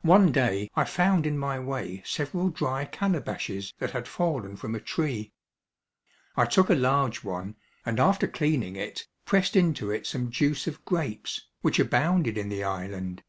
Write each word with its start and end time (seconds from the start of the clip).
One 0.00 0.32
day 0.32 0.70
I 0.74 0.84
found 0.84 1.26
in 1.26 1.36
my 1.36 1.58
way 1.58 2.00
several 2.06 2.48
dry 2.48 2.86
calabashes 2.86 3.74
that 3.76 3.90
had 3.90 4.08
fallen 4.08 4.56
from 4.56 4.74
a 4.74 4.80
tree. 4.80 5.34
I 6.36 6.46
took 6.46 6.70
a 6.70 6.74
large 6.74 7.22
one, 7.22 7.56
and 7.84 8.00
after 8.00 8.26
cleaning 8.26 8.76
it, 8.76 9.06
pressed 9.26 9.56
into 9.56 9.90
it 9.90 10.06
some 10.06 10.30
juice 10.30 10.66
of 10.66 10.82
grapes, 10.86 11.46
which 11.60 11.78
abounded 11.78 12.38
in 12.38 12.48
the 12.48 12.64
island. 12.64 13.22